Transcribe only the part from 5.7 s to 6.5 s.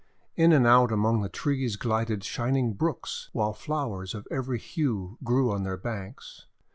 banks.